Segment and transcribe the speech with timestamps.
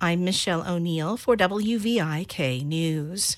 [0.00, 3.36] I'm Michelle O'Neill for WVIK News.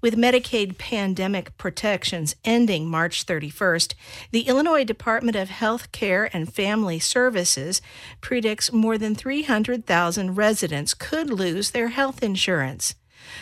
[0.00, 3.94] With Medicaid pandemic protections ending March 31st,
[4.30, 7.82] the Illinois Department of Health Care and Family Services
[8.20, 12.94] predicts more than 300,000 residents could lose their health insurance.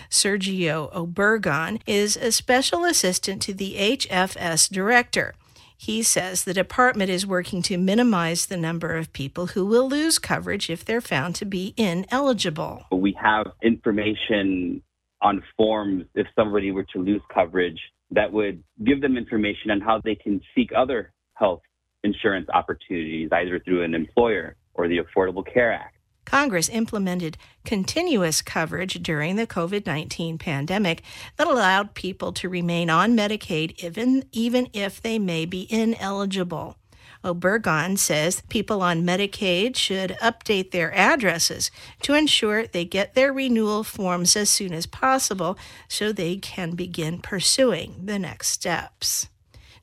[0.09, 5.35] Sergio Obergon is a special assistant to the HFS director.
[5.81, 10.19] He says the department is working to minimize the number of people who will lose
[10.19, 12.83] coverage if they're found to be ineligible.
[12.91, 14.83] We have information
[15.23, 20.01] on forms if somebody were to lose coverage that would give them information on how
[20.03, 21.63] they can seek other health
[22.03, 25.98] insurance opportunities, either through an employer or the Affordable Care Act.
[26.29, 31.03] Congress implemented continuous coverage during the COVID 19 pandemic
[31.39, 36.77] that allowed people to remain on Medicaid even, even if they may be ineligible.
[37.25, 41.71] Obergon says people on Medicaid should update their addresses
[42.03, 45.57] to ensure they get their renewal forms as soon as possible
[45.89, 49.29] so they can begin pursuing the next steps.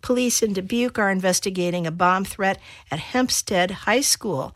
[0.04, 2.60] Police in Dubuque are investigating a bomb threat
[2.92, 4.56] at Hempstead High School.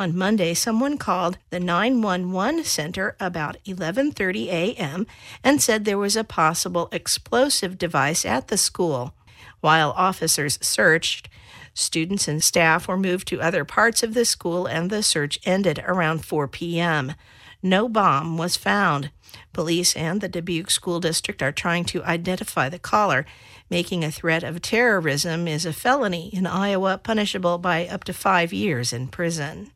[0.00, 5.06] On Monday, someone called the 911 center about 11:30 a.m.
[5.44, 9.12] and said there was a possible explosive device at the school.
[9.60, 11.28] While officers searched,
[11.74, 15.84] students and staff were moved to other parts of the school and the search ended
[15.86, 17.12] around 4 p.m.
[17.62, 19.10] No bomb was found.
[19.52, 23.26] Police and the Dubuque School District are trying to identify the caller.
[23.68, 28.50] Making a threat of terrorism is a felony in Iowa, punishable by up to five
[28.50, 29.72] years in prison.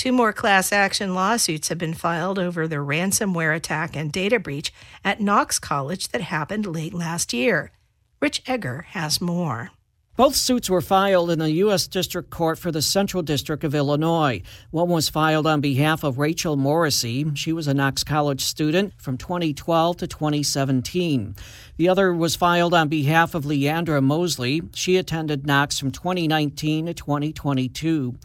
[0.00, 4.72] Two more class action lawsuits have been filed over the ransomware attack and data breach
[5.04, 7.70] at Knox College that happened late last year.
[8.18, 9.72] Rich Egger has more.
[10.16, 11.86] Both suits were filed in the U.S.
[11.86, 14.40] District Court for the Central District of Illinois.
[14.70, 17.26] One was filed on behalf of Rachel Morrissey.
[17.34, 21.36] She was a Knox College student from 2012 to 2017.
[21.76, 24.62] The other was filed on behalf of Leandra Mosley.
[24.74, 28.16] She attended Knox from 2019 to 2022.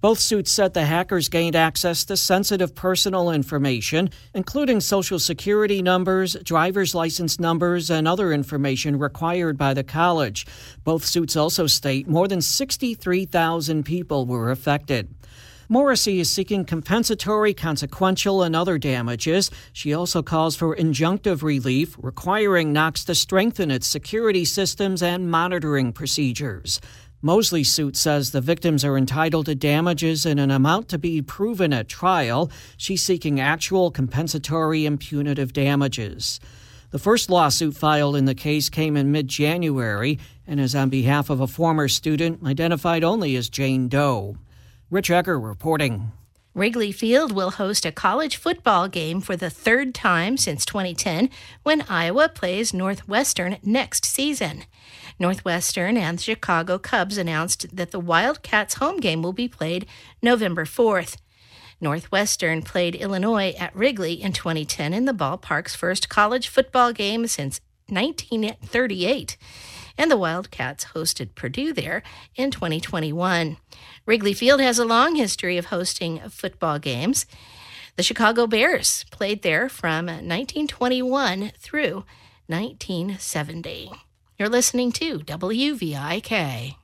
[0.00, 6.36] Both suits said the hackers gained access to sensitive personal information, including social security numbers,
[6.44, 10.46] driver's license numbers, and other information required by the college.
[10.84, 15.08] Both suits also state more than 63,000 people were affected.
[15.68, 19.50] Morrissey is seeking compensatory, consequential, and other damages.
[19.72, 25.92] She also calls for injunctive relief, requiring Knox to strengthen its security systems and monitoring
[25.92, 26.80] procedures.
[27.26, 31.72] Mosley's suit says the victims are entitled to damages in an amount to be proven
[31.72, 32.52] at trial.
[32.76, 36.38] She's seeking actual compensatory and punitive damages.
[36.90, 41.28] The first lawsuit filed in the case came in mid January and is on behalf
[41.28, 44.36] of a former student identified only as Jane Doe.
[44.88, 46.12] Rich Egger reporting.
[46.56, 51.28] Wrigley Field will host a college football game for the third time since 2010
[51.64, 54.64] when Iowa plays Northwestern next season.
[55.18, 59.84] Northwestern and the Chicago Cubs announced that the Wildcats home game will be played
[60.22, 61.18] November 4th.
[61.78, 67.60] Northwestern played Illinois at Wrigley in 2010 in the ballpark's first college football game since
[67.88, 69.36] 1938,
[69.98, 72.02] and the Wildcats hosted Purdue there
[72.34, 73.56] in 2021.
[74.04, 77.26] Wrigley Field has a long history of hosting football games.
[77.96, 82.04] The Chicago Bears played there from 1921 through
[82.46, 83.90] 1970.
[84.38, 86.76] You're listening to WVIK.